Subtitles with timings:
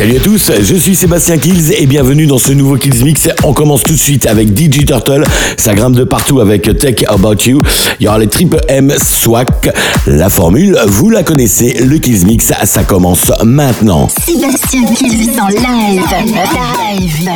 [0.00, 3.28] Salut à tous, je suis Sébastien Kills et bienvenue dans ce nouveau Kills Mix.
[3.44, 5.24] On commence tout de suite avec DJ Turtle,
[5.58, 7.60] ça grimpe de partout avec Tech About You.
[7.98, 9.68] Il y aura les Triple M SWAC.
[10.06, 14.08] La formule, vous la connaissez, le Kills Mix, ça commence maintenant.
[14.24, 16.02] Sébastien Kills en live.
[16.24, 17.28] Live.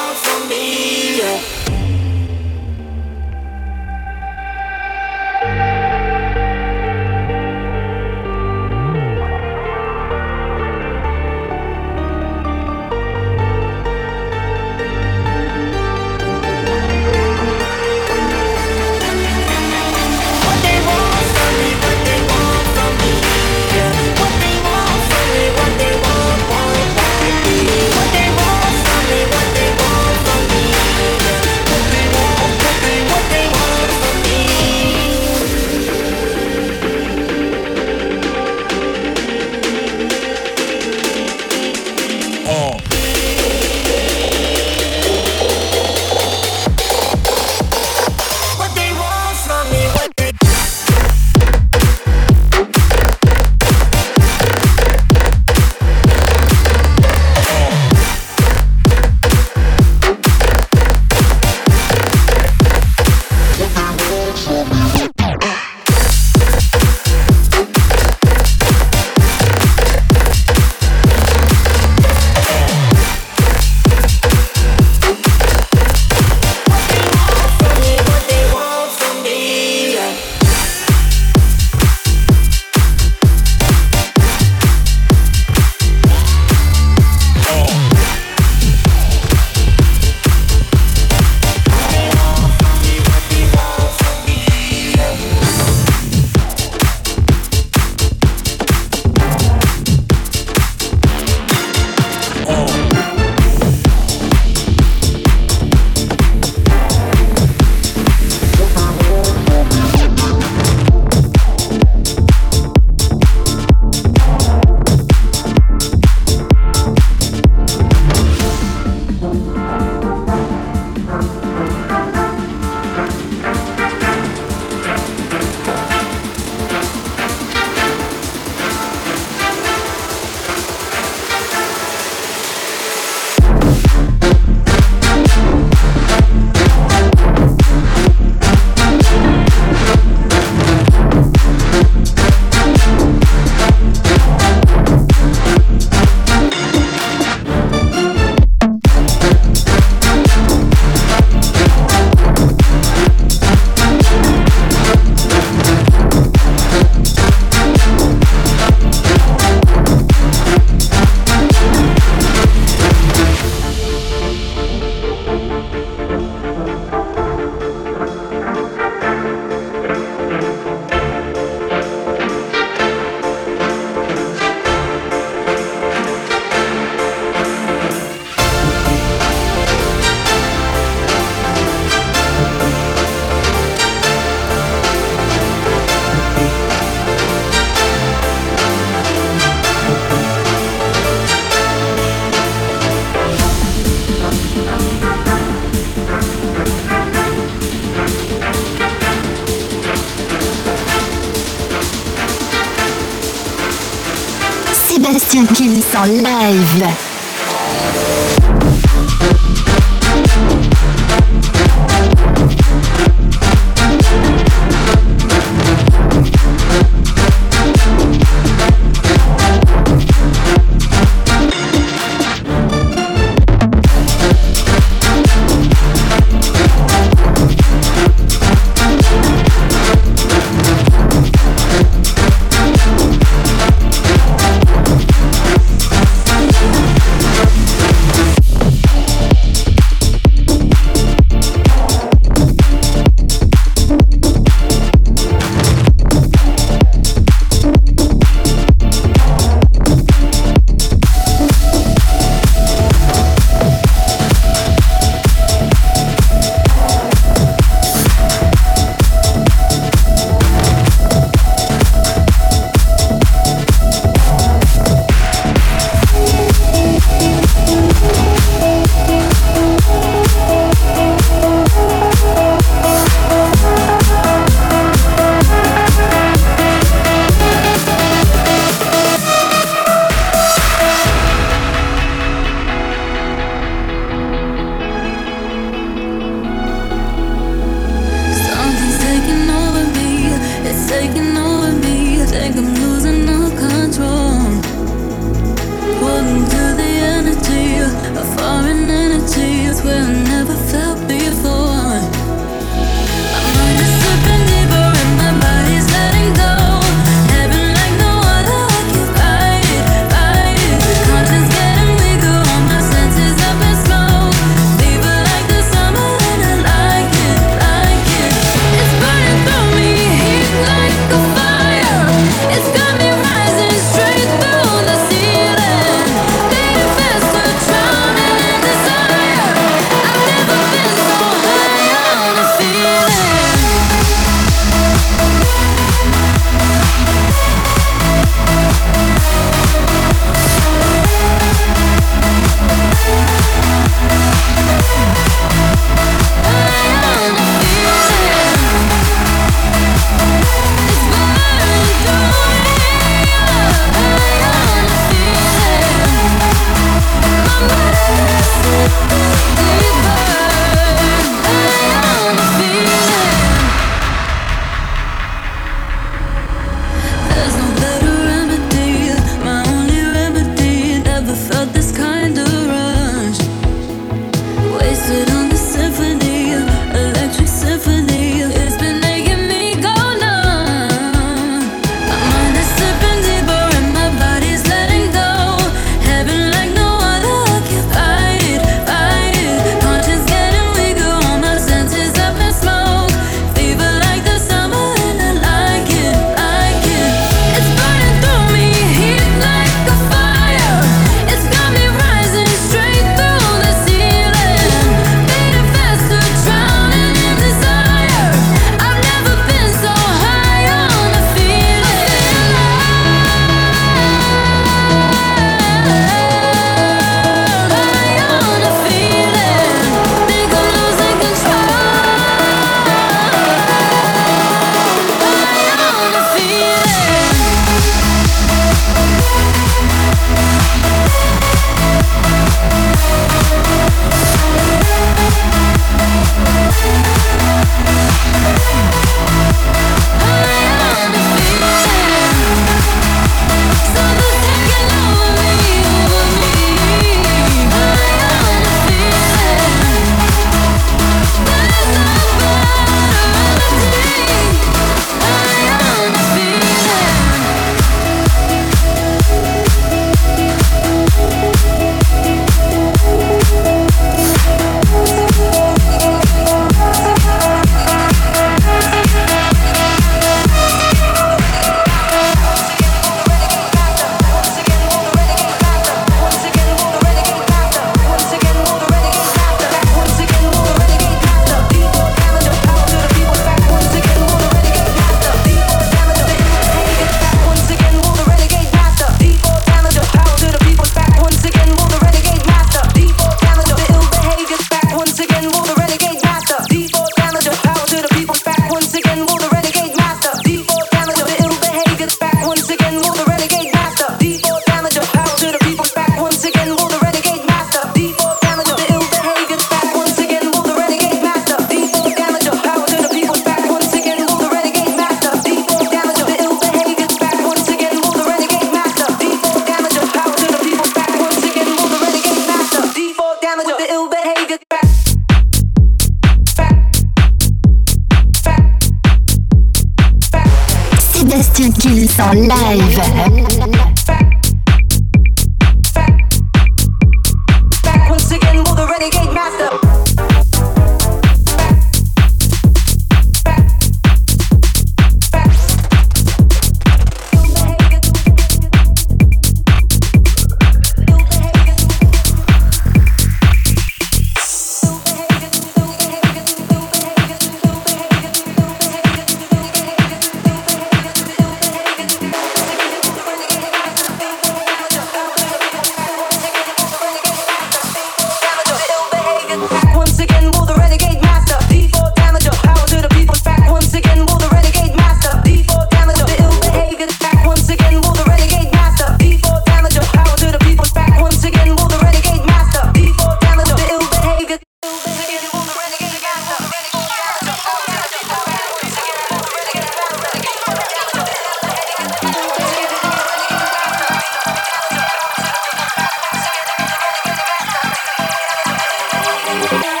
[599.53, 600.00] Müzik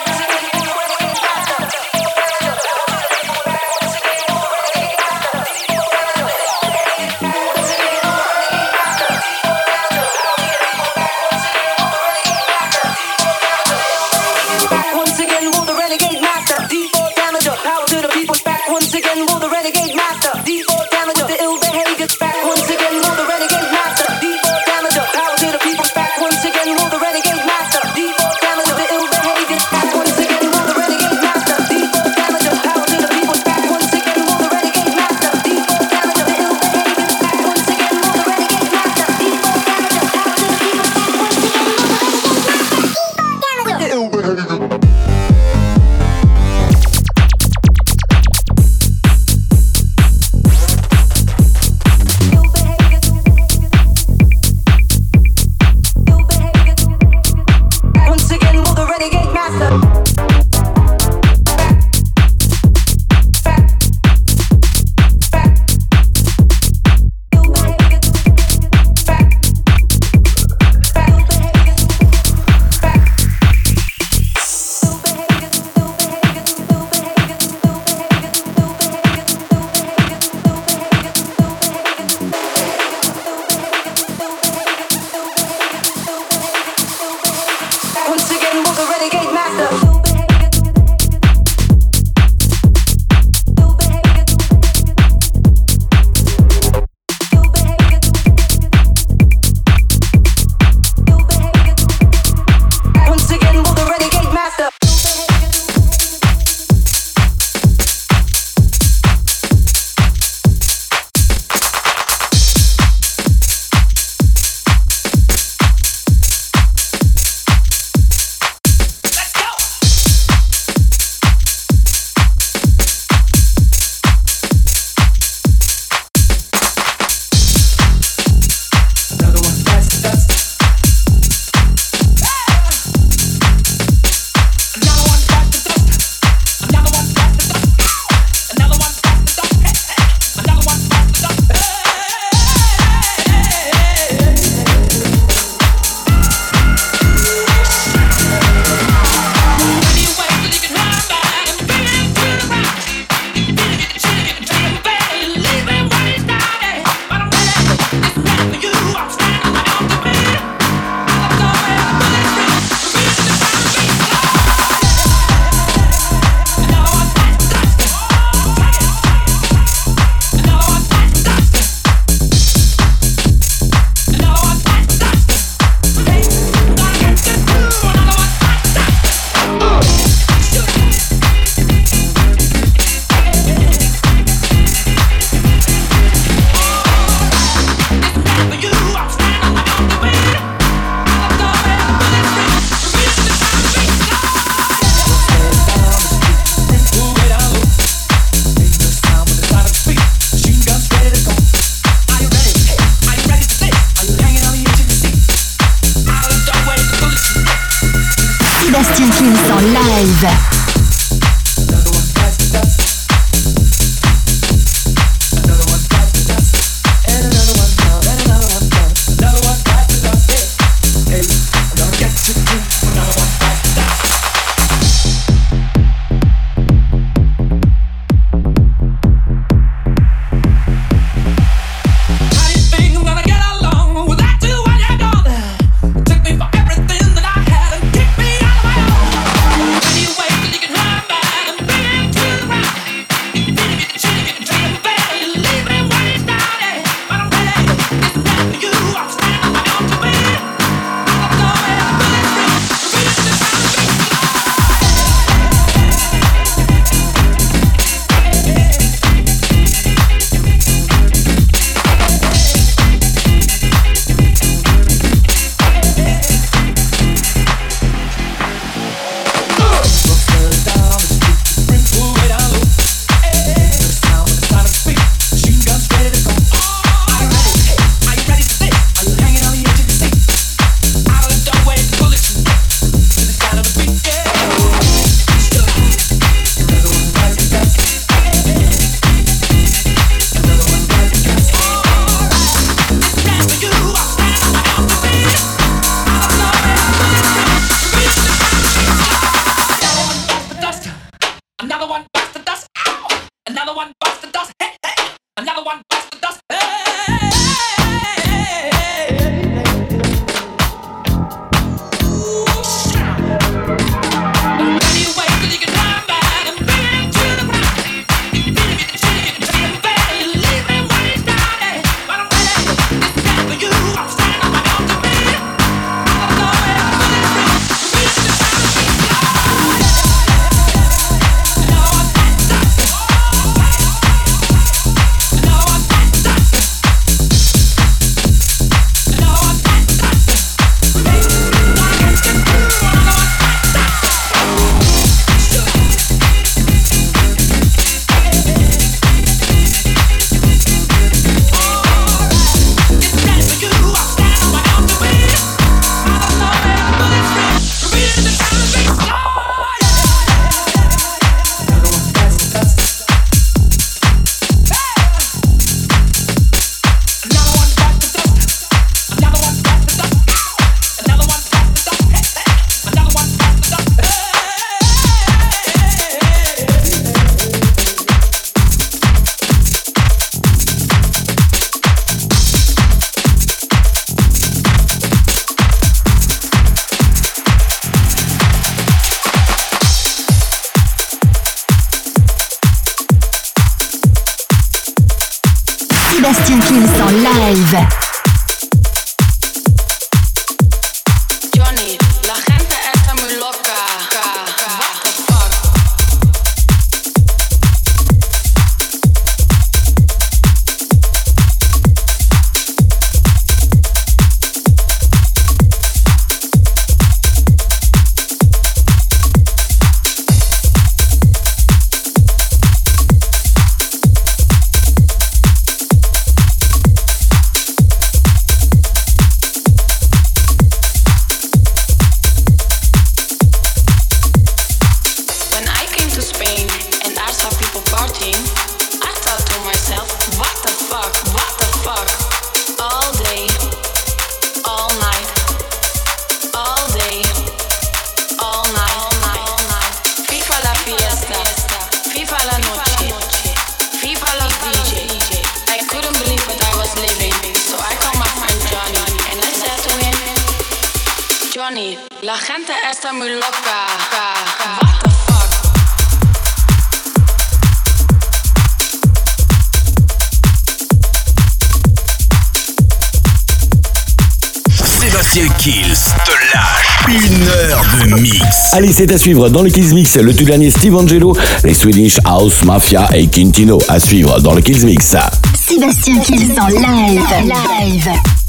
[478.73, 482.17] Allez, c'est à suivre dans le Kills Mix, le tout dernier Steve Angelo, les Swedish
[482.25, 485.15] House Mafia et Quintino à suivre dans le Kills Mix.
[485.55, 487.21] Sébastien Kills en live.
[487.45, 488.40] live.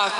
[0.00, 0.12] What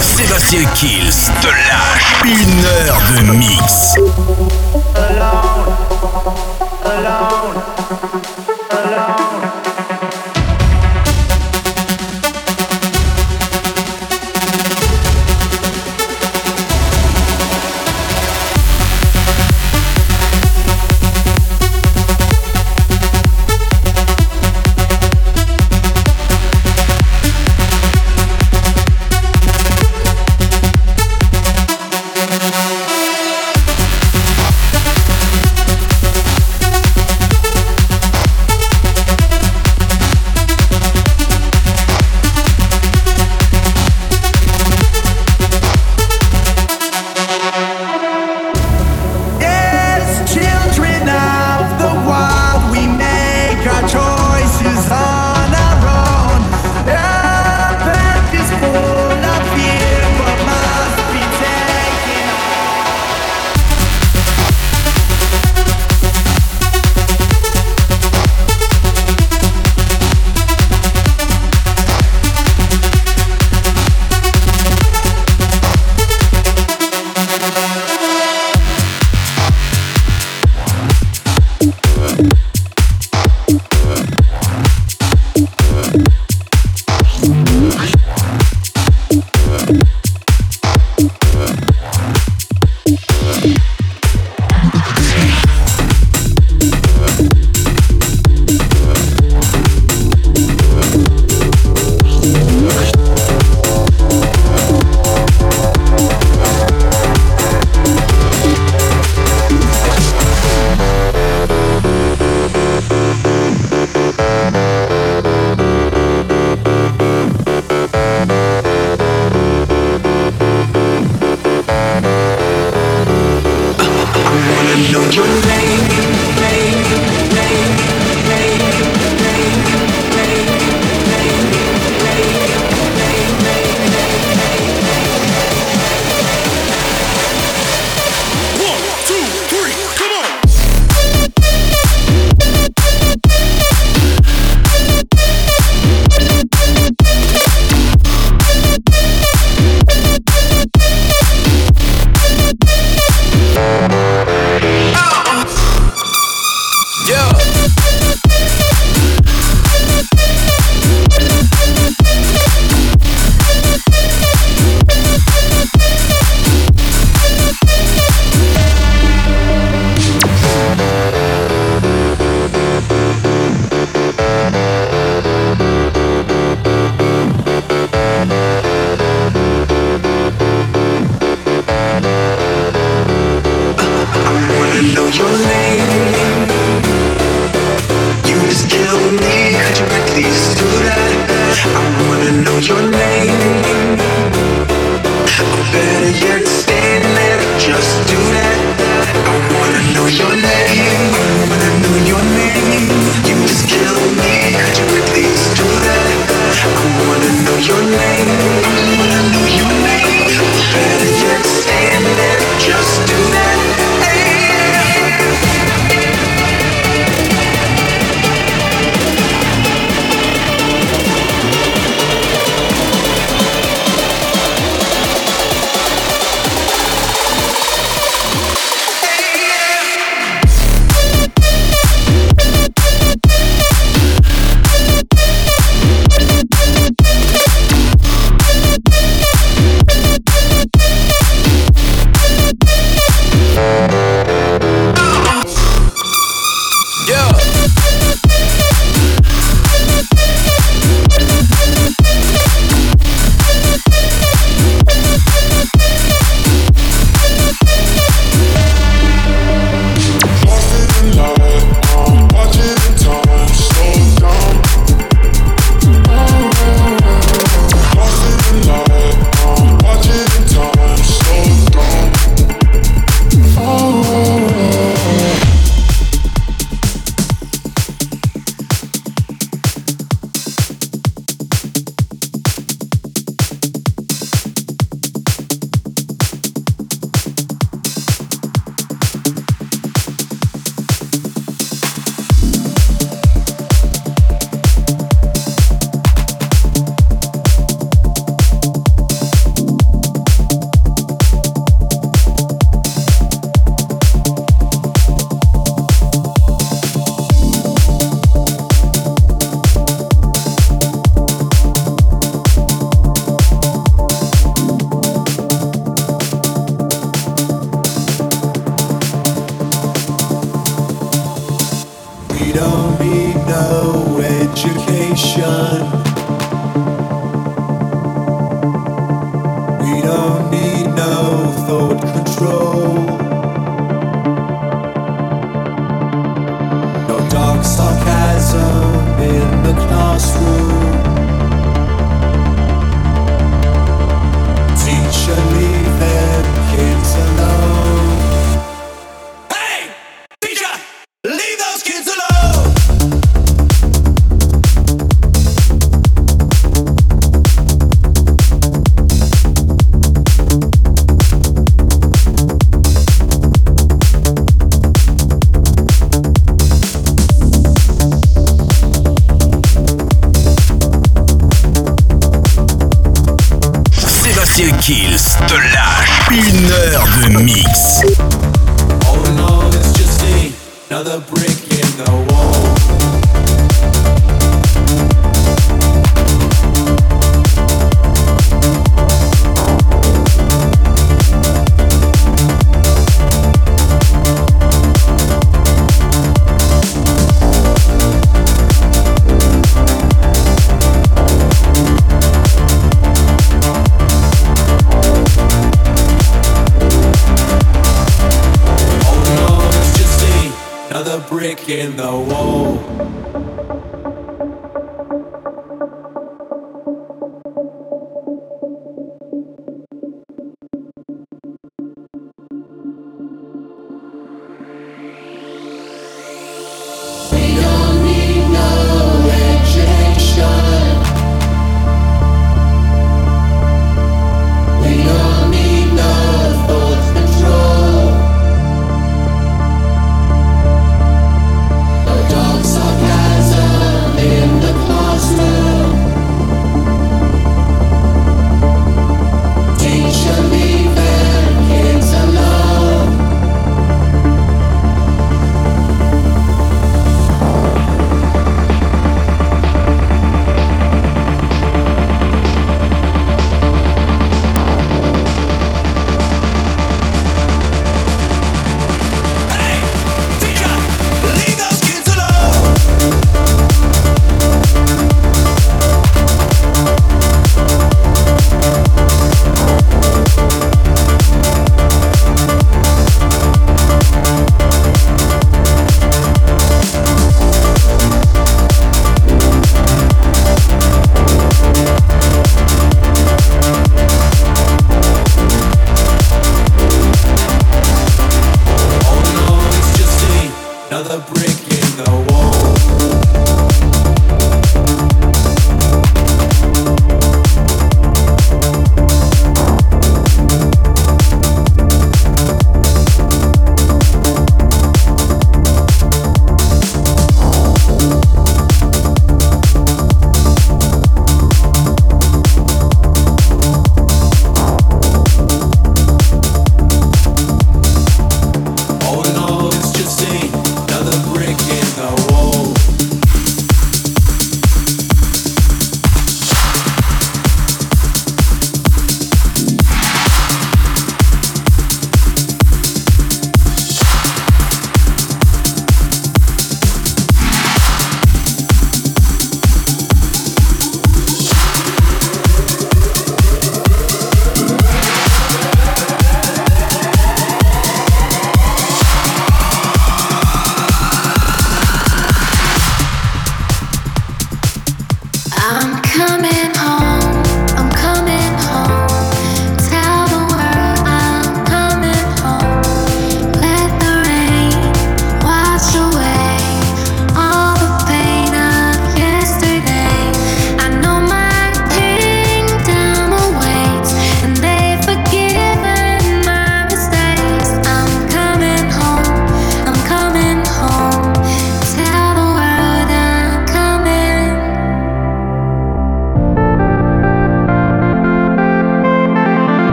[0.00, 3.94] Sébastien Kills te lâche une heure de mix.
[4.96, 5.70] Alone.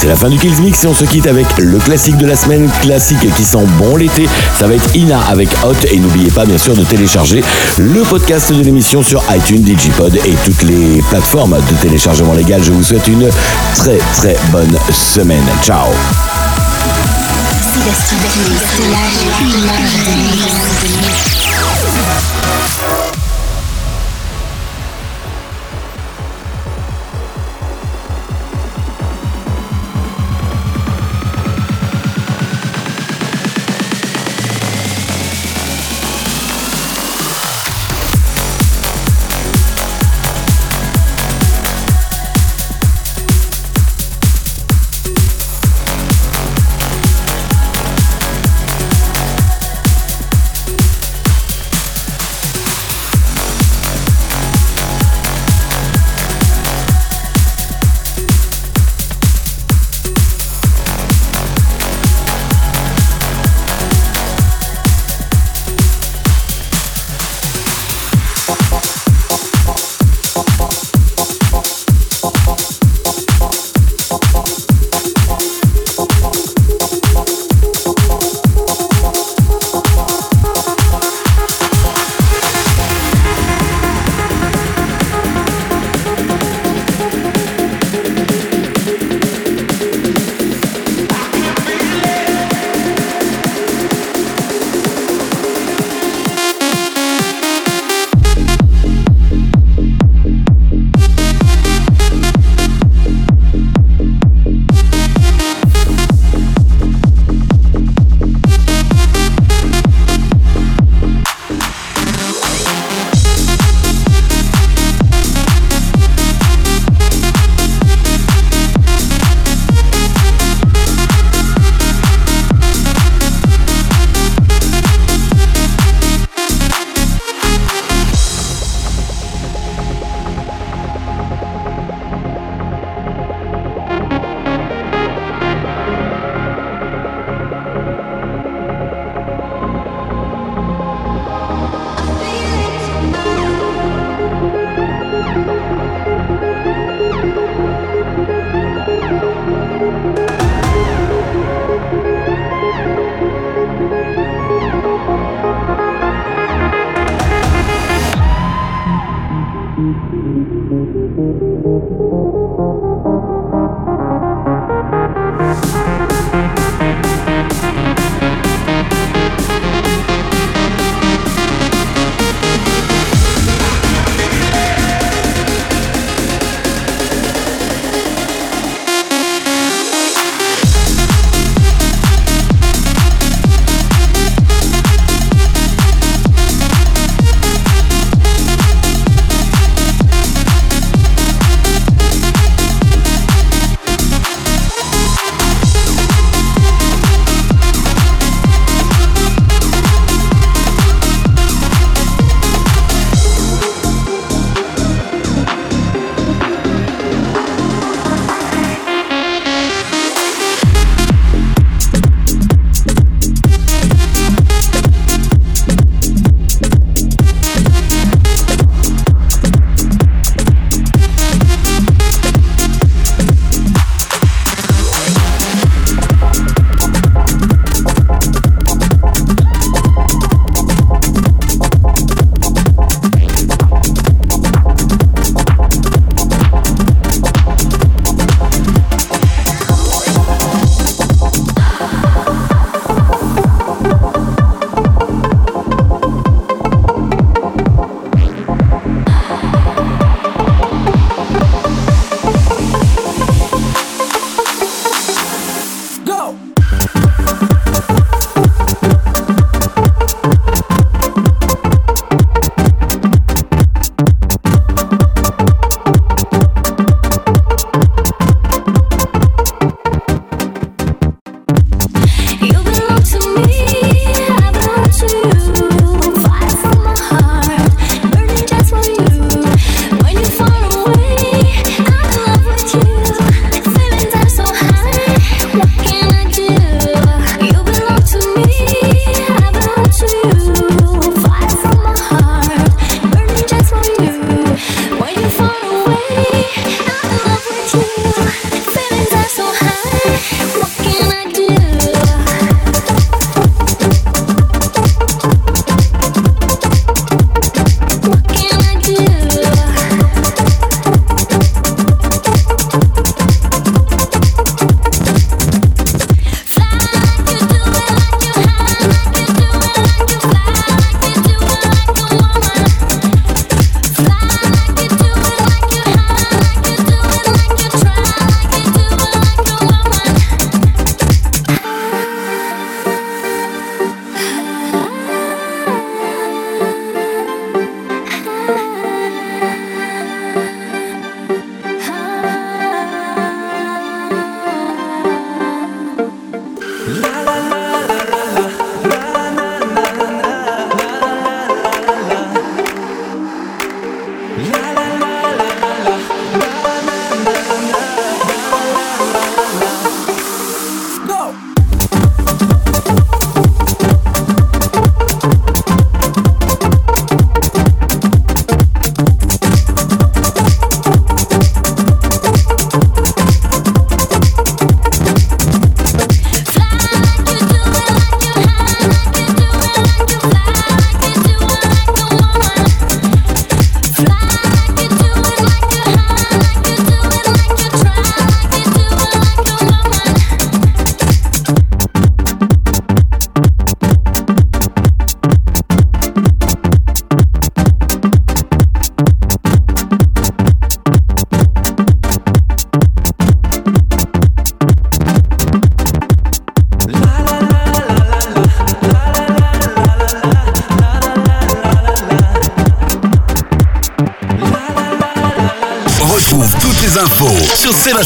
[0.00, 2.70] C'est la fin du Killsmix et on se quitte avec le classique de la semaine,
[2.82, 4.28] classique qui sent bon l'été.
[4.56, 7.42] Ça va être Ina avec Hot et n'oubliez pas bien sûr de télécharger
[7.78, 12.62] le podcast de l'émission sur iTunes, Digipod et toutes les plateformes de téléchargement légal.
[12.62, 13.28] Je vous souhaite une
[13.74, 15.44] très très bonne semaine.
[15.64, 15.88] Ciao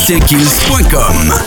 [0.02, 1.41] SébastienKills.com.